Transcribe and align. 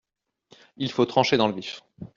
Il 0.77 0.91
faut 0.91 1.05
trancher 1.05 1.37
dans 1.37 1.47
le 1.47 1.53
vif… 1.53 1.83